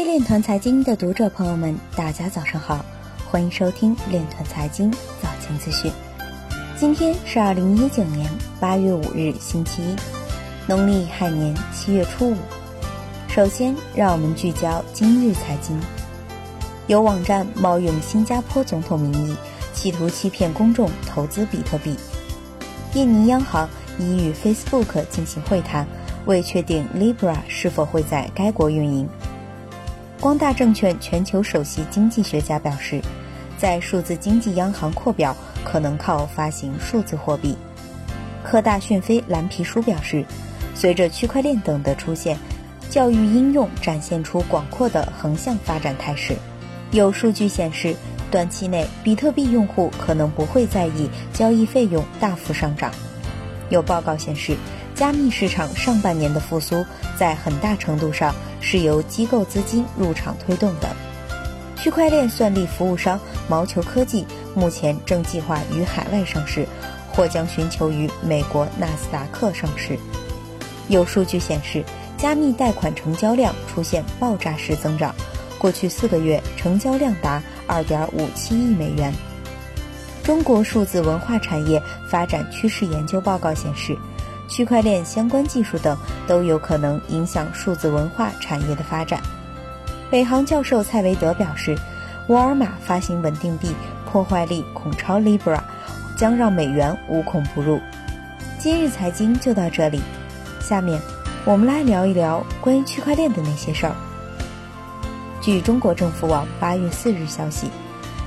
[0.00, 2.82] 位链团财经的读者朋友们，大家早上好，
[3.30, 5.92] 欢迎收听链团财经早间资讯。
[6.74, 8.26] 今天是二零一九年
[8.58, 9.96] 八月五日，星期一，
[10.66, 12.36] 农历亥年七月初五。
[13.28, 15.78] 首先，让我们聚焦今日财经。
[16.86, 19.36] 有网站冒用新加坡总统名义，
[19.74, 21.94] 企图欺骗公众投资比特币。
[22.94, 25.86] 印尼央行已与 Facebook 进行会谈，
[26.24, 29.06] 未确定 Libra 是否会在该国运营。
[30.20, 33.00] 光大证券全球首席经济学家表示，
[33.56, 35.34] 在数字经济央行扩表
[35.64, 37.56] 可能靠发行数字货币。
[38.44, 40.22] 科大讯飞蓝皮书表示，
[40.74, 42.36] 随着区块链等的出现，
[42.90, 46.36] 教育应用展现出广阔的横向发展态势。
[46.90, 47.96] 有数据显示，
[48.30, 52.92] 短期内比特币用户可能不会在意交易费用大幅上涨。
[53.70, 54.54] 有报告显示，
[54.94, 56.84] 加密市场上半年的复苏
[57.20, 60.88] 在很大程度上是由机构资金入场推动的。
[61.76, 66.66] 区块链算力服务商毛球科技目前正计划于海外上市，
[67.12, 69.98] 或将寻求于美国纳斯达克上市。
[70.88, 71.84] 有数据显示，
[72.16, 75.14] 加密贷款成交量出现爆炸式增长。
[75.58, 79.12] 过去四个月，成交量达二点五七亿美元。
[80.22, 83.94] 中国数字文化产业发展趋势研究报告显示，
[84.50, 89.20] 区块链相关技术等都有可能影响数字文化产业的发展。
[90.10, 91.78] 北航教授蔡维德表示，
[92.26, 93.70] 沃尔玛发行稳定币
[94.04, 95.60] 破坏力恐超 Libra，
[96.16, 97.80] 将让美元无孔不入。
[98.58, 100.02] 今日财经就到这里，
[100.60, 101.00] 下面
[101.44, 103.94] 我们来聊一聊关于区块链的那些事儿。
[105.40, 107.70] 据中国政府网八月四日消息，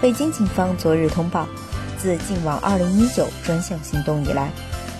[0.00, 1.46] 北京警方昨日通报，
[1.98, 4.48] 自净网二零一九专项行动以来，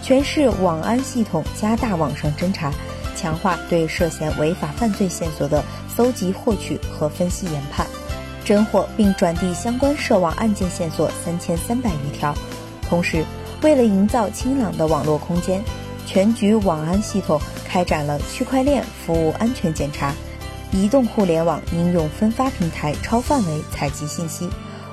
[0.04, 2.70] 全市网安系统加大网上侦查，
[3.16, 7.86] 强化对涉嫌违法犯罪线索的搜集、获取和分析研判，
[8.44, 12.34] 侦获并转递相关涉网案件线索三千三百余条。
[12.86, 13.24] 同时，
[13.62, 15.64] 为了营造清朗的网络空间，
[16.04, 20.12] 全局网安系统开展了区块链服务安全检查。
[20.70, 24.50] 移动互联网应用分发平台超范围采集信息，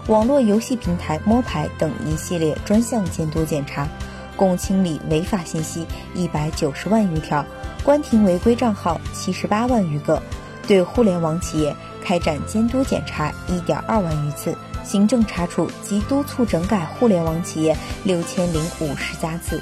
[0.08, 3.90] 网络游戏平台摸排等一系列专项监督检查，
[4.36, 7.46] 共清理违法信息一百九十万余条，
[7.84, 10.22] 关停违规账号七十八万余个，
[10.68, 19.62] 对互联网企业开展监督检查一点二万余次，行政查处及督促整改互联网企业六千零五十家次。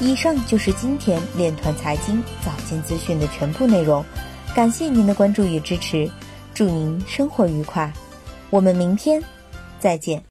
[0.00, 4.04] 以上就是今天链团财经早间资讯的全部内容。
[4.54, 6.10] 感谢您的关注与支持，
[6.52, 7.92] 祝您生活愉快，
[8.50, 9.22] 我们明天
[9.78, 10.22] 再见。